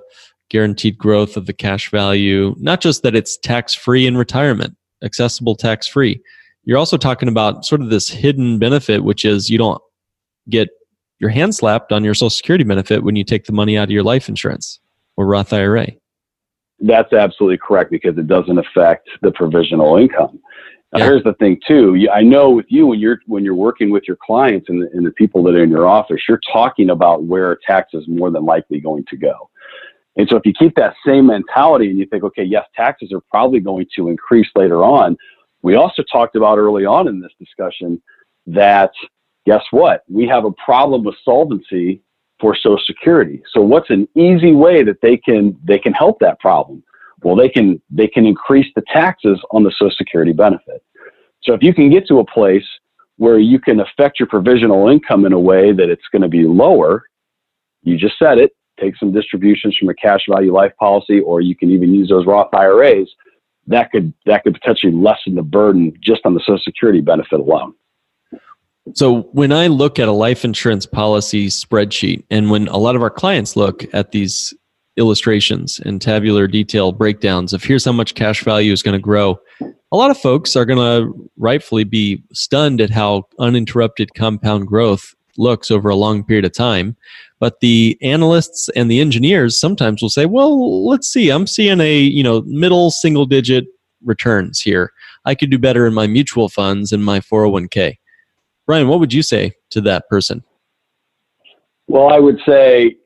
[0.49, 5.55] guaranteed growth of the cash value, not just that it's tax free in retirement, accessible
[5.55, 6.21] tax free.
[6.63, 9.81] You're also talking about sort of this hidden benefit, which is you don't
[10.49, 10.69] get
[11.19, 13.91] your hand slapped on your Social Security benefit when you take the money out of
[13.91, 14.79] your life insurance
[15.17, 15.87] or Roth IRA.
[16.79, 20.39] That's absolutely correct because it doesn't affect the provisional income.
[20.91, 22.08] Now, here's the thing too.
[22.12, 25.06] I know with you when you're when you're working with your clients and the, and
[25.06, 28.43] the people that are in your office, you're talking about where tax is more than
[28.43, 29.49] likely going to go.
[30.17, 33.21] And so if you keep that same mentality and you think, okay, yes, taxes are
[33.30, 35.15] probably going to increase later on.
[35.62, 38.02] We also talked about early on in this discussion
[38.47, 38.91] that
[39.45, 40.04] guess what?
[40.10, 42.02] We have a problem with solvency
[42.39, 43.43] for Social Security.
[43.52, 46.84] So what's an easy way that they can they can help that problem?
[47.23, 50.84] Well, they can they can increase the taxes on the Social Security benefit.
[51.43, 52.65] So if you can get to a place
[53.17, 56.43] where you can affect your provisional income in a way that it's going to be
[56.43, 57.03] lower,
[57.84, 61.55] you just said it, take some distributions from a cash value life policy, or you
[61.55, 63.10] can even use those Roth IRAs.
[63.67, 67.73] That could that could potentially lessen the burden just on the Social Security benefit alone.
[68.95, 73.03] So when I look at a life insurance policy spreadsheet, and when a lot of
[73.03, 74.53] our clients look at these
[74.99, 79.39] illustrations and tabular detail breakdowns of here's how much cash value is going to grow,
[79.91, 85.15] a lot of folks are going to rightfully be stunned at how uninterrupted compound growth
[85.38, 86.95] looks over a long period of time.
[87.39, 91.97] But the analysts and the engineers sometimes will say, well, let's see, I'm seeing a,
[91.97, 93.65] you know, middle single digit
[94.03, 94.91] returns here.
[95.25, 97.97] I could do better in my mutual funds and my 401k.
[98.67, 100.43] Brian, what would you say to that person?
[101.88, 102.97] Well, I would say,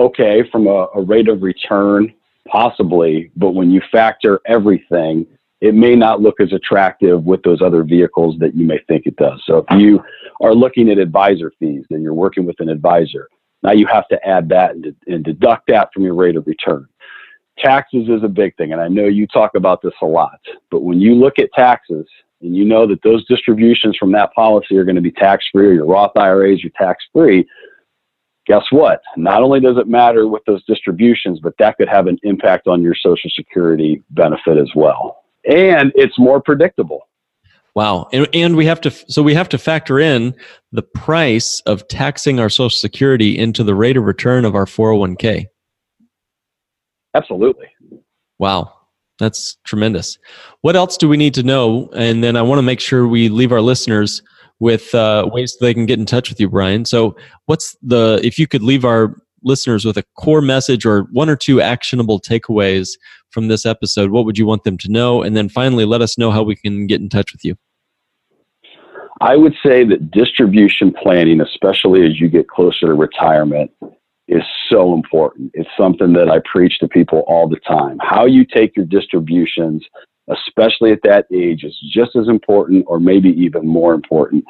[0.00, 2.12] okay, from a, a rate of return,
[2.48, 5.26] possibly, but when you factor everything,
[5.60, 9.16] it may not look as attractive with those other vehicles that you may think it
[9.16, 9.42] does.
[9.46, 10.02] So if you
[10.40, 13.28] are looking at advisor fees, then you're working with an advisor.
[13.62, 16.88] Now you have to add that and, and deduct that from your rate of return.
[17.58, 20.40] Taxes is a big thing, and I know you talk about this a lot.
[20.70, 22.06] But when you look at taxes
[22.40, 25.66] and you know that those distributions from that policy are going to be tax free
[25.66, 27.46] or your Roth IRAs are tax free,
[28.50, 29.00] guess what?
[29.16, 32.82] Not only does it matter with those distributions, but that could have an impact on
[32.82, 35.22] your Social Security benefit as well.
[35.48, 37.02] And it's more predictable.
[37.76, 38.08] Wow.
[38.12, 40.34] And, and we have to, so we have to factor in
[40.72, 45.46] the price of taxing our Social Security into the rate of return of our 401k.
[47.14, 47.68] Absolutely.
[48.40, 48.72] Wow.
[49.20, 50.18] That's tremendous.
[50.62, 51.88] What else do we need to know?
[51.94, 54.22] And then I want to make sure we leave our listeners
[54.60, 56.84] with uh, ways they can get in touch with you, Brian.
[56.84, 61.30] So, what's the, if you could leave our listeners with a core message or one
[61.30, 62.90] or two actionable takeaways
[63.30, 65.22] from this episode, what would you want them to know?
[65.22, 67.56] And then finally, let us know how we can get in touch with you.
[69.22, 73.70] I would say that distribution planning, especially as you get closer to retirement,
[74.28, 75.50] is so important.
[75.54, 77.98] It's something that I preach to people all the time.
[78.00, 79.84] How you take your distributions
[80.28, 84.44] especially at that age, is just as important or maybe even more important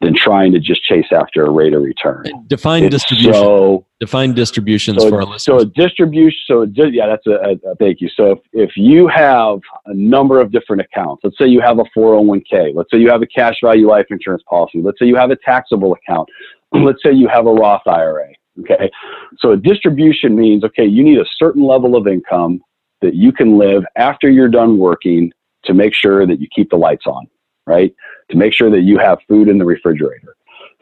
[0.00, 2.24] than trying to just chase after a rate of return.
[2.46, 3.32] Define it's distribution.
[3.32, 5.42] So, Define distributions so, for our listeners.
[5.42, 6.38] So a distribution.
[6.46, 8.08] So a, yeah, that's a, a, thank you.
[8.14, 11.84] So if, if you have a number of different accounts, let's say you have a
[11.96, 15.30] 401k, let's say you have a cash value life insurance policy, let's say you have
[15.30, 16.28] a taxable account,
[16.72, 18.28] let's say you have a Roth IRA.
[18.60, 18.90] Okay.
[19.38, 22.60] So a distribution means, okay, you need a certain level of income
[23.04, 25.30] that you can live after you're done working
[25.64, 27.26] to make sure that you keep the lights on,
[27.66, 27.94] right?
[28.30, 30.34] To make sure that you have food in the refrigerator.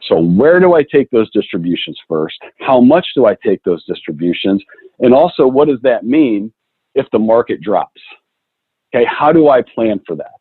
[0.07, 2.37] So, where do I take those distributions first?
[2.59, 4.63] How much do I take those distributions?
[4.99, 6.51] And also, what does that mean
[6.95, 8.01] if the market drops?
[8.93, 10.39] Okay, how do I plan for that?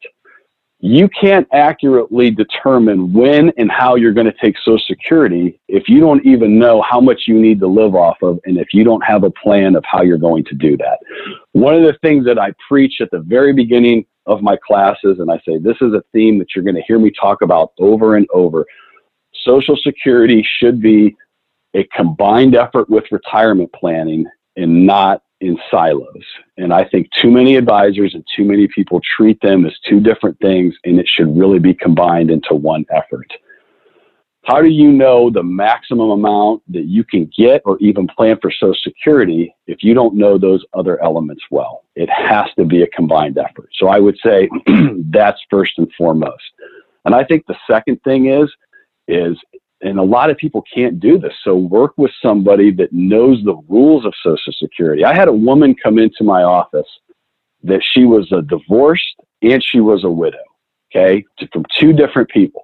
[0.84, 6.00] You can't accurately determine when and how you're going to take Social Security if you
[6.00, 9.02] don't even know how much you need to live off of and if you don't
[9.04, 10.98] have a plan of how you're going to do that.
[11.52, 15.30] One of the things that I preach at the very beginning of my classes, and
[15.30, 18.16] I say this is a theme that you're going to hear me talk about over
[18.16, 18.66] and over
[19.44, 21.14] Social Security should be
[21.74, 26.24] a combined effort with retirement planning and not in silos.
[26.56, 30.38] And I think too many advisors and too many people treat them as two different
[30.38, 33.30] things, and it should really be combined into one effort.
[34.44, 38.50] How do you know the maximum amount that you can get or even plan for
[38.50, 41.84] Social Security if you don't know those other elements well?
[41.94, 43.70] It has to be a combined effort.
[43.74, 44.48] So I would say
[45.10, 46.42] that's first and foremost.
[47.04, 48.48] And I think the second thing is,
[49.08, 49.36] is
[49.82, 51.34] and a lot of people can't do this.
[51.42, 55.04] So work with somebody that knows the rules of Social Security.
[55.04, 56.86] I had a woman come into my office
[57.64, 60.42] that she was a divorced and she was a widow,
[60.94, 62.62] okay, from two different people.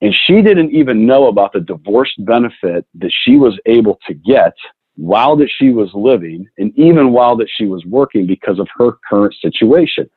[0.00, 4.52] And she didn't even know about the divorced benefit that she was able to get
[4.96, 8.98] while that she was living and even while that she was working because of her
[9.08, 10.08] current situation.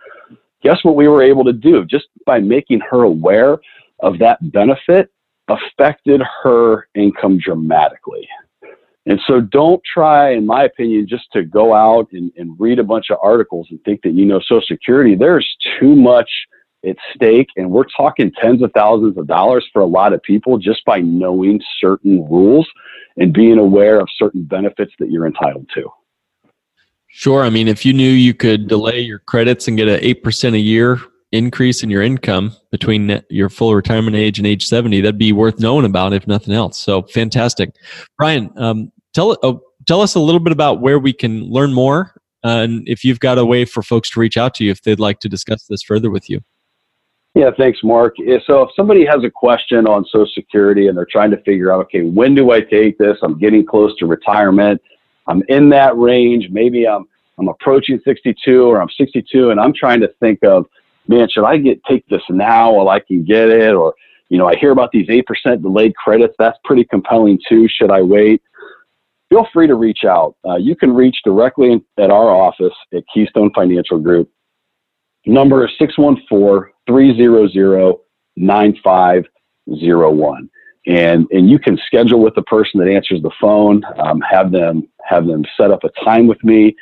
[0.64, 3.60] Guess what we were able to do just by making her aware
[4.00, 5.12] of that benefit
[5.48, 8.28] affected her income dramatically.
[9.06, 12.84] And so don't try, in my opinion, just to go out and, and read a
[12.84, 15.16] bunch of articles and think that you know Social Security.
[15.16, 15.48] There's
[15.80, 16.30] too much
[16.86, 20.58] at stake, and we're talking tens of thousands of dollars for a lot of people
[20.58, 22.68] just by knowing certain rules
[23.18, 25.90] and being aware of certain benefits that you're entitled to.
[27.08, 27.44] Sure.
[27.44, 30.60] I mean, if you knew you could delay your credits and get an 8% a
[30.60, 31.02] year
[31.32, 35.60] increase in your income between your full retirement age and age 70 that'd be worth
[35.60, 36.80] knowing about if nothing else.
[36.80, 37.74] So fantastic.
[38.18, 39.54] Brian um, tell, uh,
[39.88, 42.14] tell us a little bit about where we can learn more
[42.44, 44.82] uh, and if you've got a way for folks to reach out to you if
[44.82, 46.42] they'd like to discuss this further with you.
[47.34, 48.16] Yeah thanks mark.
[48.46, 51.80] So if somebody has a question on social security and they're trying to figure out
[51.86, 53.18] okay when do i take this?
[53.22, 54.82] I'm getting close to retirement.
[55.28, 56.50] I'm in that range.
[56.50, 57.08] Maybe i'm
[57.40, 60.66] i'm approaching 62 or i'm 62 and i'm trying to think of
[61.08, 63.74] man, should I get take this now while I can get it?
[63.74, 63.96] Or,
[64.30, 65.24] you know, I hear about these 8%
[65.62, 66.36] delayed credits.
[66.40, 67.68] That's pretty compelling too.
[67.68, 68.42] Should I wait?
[69.30, 70.36] Feel free to reach out.
[70.48, 74.30] Uh, you can reach directly at our office at Keystone Financial Group.
[75.26, 77.96] Number is 614 300
[78.38, 80.50] 9501
[80.88, 84.88] and and you can schedule with the person that answers the phone um, have them
[85.04, 86.76] have them set up a time with me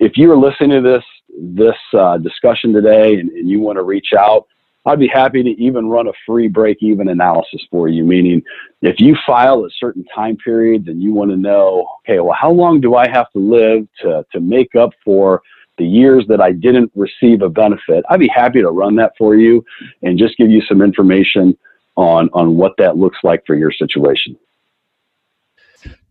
[0.00, 1.04] if you are listening to this
[1.36, 4.46] this uh, discussion today and, and you want to reach out,
[4.86, 8.04] I'd be happy to even run a free break even analysis for you.
[8.04, 8.42] Meaning,
[8.82, 12.52] if you file a certain time period, and you want to know, okay, well, how
[12.52, 15.42] long do I have to live to, to make up for
[15.78, 18.04] the years that I didn't receive a benefit?
[18.08, 19.64] I'd be happy to run that for you
[20.02, 21.58] and just give you some information
[21.96, 24.38] on, on what that looks like for your situation.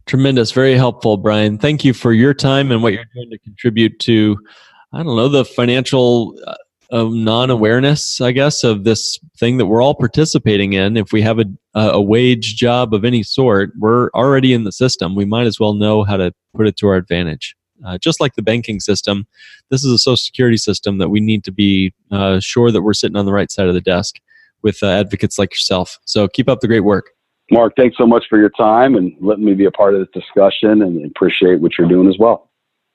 [0.05, 1.57] Tremendous, very helpful, Brian.
[1.57, 4.37] Thank you for your time and what you're doing to contribute to,
[4.93, 6.37] I don't know, the financial
[6.91, 10.97] uh, non awareness, I guess, of this thing that we're all participating in.
[10.97, 15.15] If we have a, a wage job of any sort, we're already in the system.
[15.15, 17.55] We might as well know how to put it to our advantage.
[17.85, 19.27] Uh, just like the banking system,
[19.69, 22.93] this is a social security system that we need to be uh, sure that we're
[22.93, 24.15] sitting on the right side of the desk
[24.61, 25.99] with uh, advocates like yourself.
[26.05, 27.11] So keep up the great work.
[27.51, 30.23] Mark, thanks so much for your time and letting me be a part of this
[30.23, 32.49] discussion and appreciate what you're doing as well.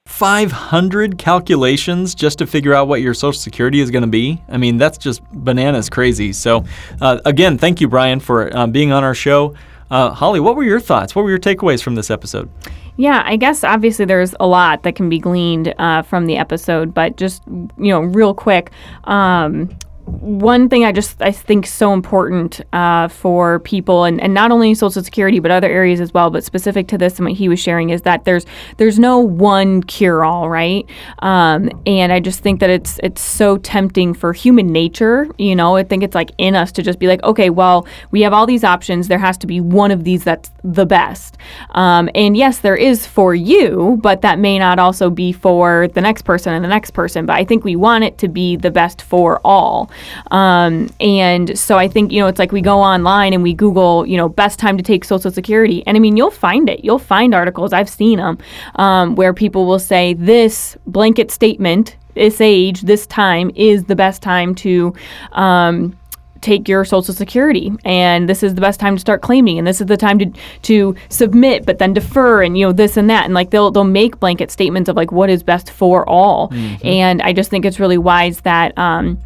[0.07, 4.43] 500 calculations just to figure out what your Social Security is going to be.
[4.49, 6.33] I mean, that's just bananas crazy.
[6.33, 6.65] So,
[7.01, 9.55] uh, again, thank you, Brian, for uh, being on our show.
[9.91, 11.15] Uh, Holly, what were your thoughts?
[11.15, 12.51] What were your takeaways from this episode?
[12.97, 16.93] Yeah, I guess obviously there's a lot that can be gleaned uh, from the episode,
[16.93, 18.71] but just you know, real quick,
[19.05, 19.71] um,
[20.07, 24.75] one thing I just I think so important uh, for people and, and not only
[24.75, 27.61] Social Security but other areas as well, but specific to this and what he was
[27.61, 28.45] sharing is that there's
[28.77, 30.89] there's no one cure all, right?
[31.21, 35.29] Um, and I just think that it's it's so tempting for human nature.
[35.39, 38.23] You know, I think it's like in us to just be like, okay, well, we
[38.23, 39.09] have all these options.
[39.09, 41.37] There has to be one of these that's the best.
[41.71, 46.01] Um, and yes, there is for you, but that may not also be for the
[46.01, 47.27] next person and the next person.
[47.27, 49.90] But I think we want it to be the best for all.
[50.31, 54.07] Um, and so I think, you know, it's like we go online and we Google,
[54.07, 55.83] you know, best time to take Social Security.
[55.87, 56.85] And I mean, you'll find it.
[56.85, 58.39] You'll find articles, I've seen them,
[58.77, 64.23] um, where people will say this blanket statement, this age, this time is the best
[64.23, 64.95] time to.
[65.33, 65.97] Um,
[66.41, 69.81] take your social security and this is the best time to start claiming and this
[69.81, 70.33] is the time to
[70.63, 73.85] to submit but then defer and you know this and that and like they'll they'll
[73.85, 76.87] make blanket statements of like what is best for all mm-hmm.
[76.87, 79.19] and i just think it's really wise that um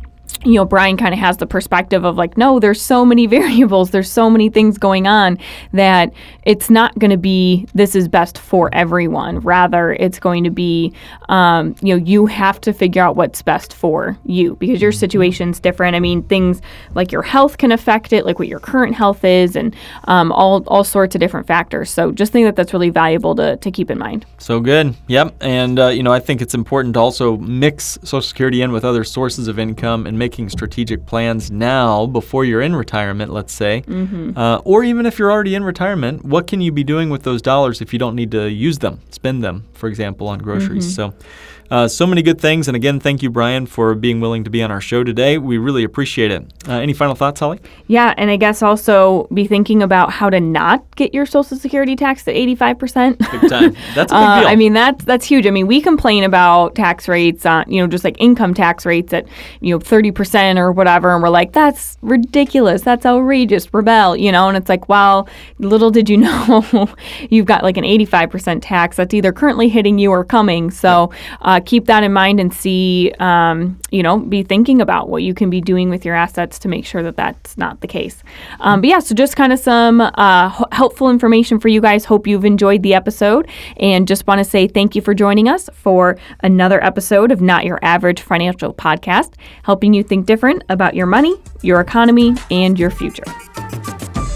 [0.45, 3.91] you know, Brian kind of has the perspective of like, no, there's so many variables,
[3.91, 5.39] there's so many things going on
[5.73, 6.13] that
[6.45, 9.41] it's not going to be this is best for everyone.
[9.41, 10.93] Rather, it's going to be,
[11.29, 14.99] um, you know, you have to figure out what's best for you because your mm-hmm.
[14.99, 15.97] situation's different.
[15.97, 16.61] I mean, things
[16.95, 20.63] like your health can affect it, like what your current health is, and um, all
[20.67, 21.91] all sorts of different factors.
[21.91, 24.27] So just think that that's really valuable to to keep in mind.
[24.39, 25.35] So good, yep.
[25.41, 28.85] And uh, you know, I think it's important to also mix Social Security in with
[28.85, 33.83] other sources of income and making strategic plans now before you're in retirement, let's say,
[33.87, 34.37] mm-hmm.
[34.37, 37.43] uh, or even if you're already in retirement what can you be doing with those
[37.43, 40.97] dollars if you don't need to use them, spend them, for example, on groceries?
[40.97, 41.13] Mm-hmm.
[41.13, 41.27] So,
[41.71, 42.69] uh, so many good things.
[42.69, 45.39] And again, thank you, Brian, for being willing to be on our show today.
[45.39, 46.43] We really appreciate it.
[46.69, 47.61] Uh, any final thoughts, Holly?
[47.87, 51.97] Yeah, and I guess also be thinking about how to not get your Social Security
[51.97, 53.19] taxed at 85%.
[53.19, 53.77] Big time.
[53.95, 54.49] That's a big uh, deal.
[54.49, 55.47] I mean, that's, that's huge.
[55.47, 59.13] I mean, we complain about tax rates on, you know, just like income tax rates
[59.13, 59.27] at,
[59.61, 61.13] you know, 30% or whatever.
[61.13, 62.83] And we're like, that's ridiculous.
[62.83, 63.73] That's outrageous.
[63.73, 64.49] Rebel, you know?
[64.49, 66.89] And it's like, well, little did you know
[67.31, 70.71] you've got like an 85% tax that's either currently hitting you or coming.
[70.71, 71.11] So,
[71.55, 75.35] uh, keep that in mind and see, um, you know, be thinking about what you
[75.35, 78.23] can be doing with your assets to make sure that that's not the case.
[78.59, 82.05] Um, but yeah, so just kind of some uh, helpful information for you guys.
[82.05, 85.71] Hope you've enjoyed the episode and just want to say thank you for joining us
[85.75, 91.07] for another episode of Not Your Average Financial Podcast, helping you think different about your
[91.07, 93.25] money, your economy, and your future.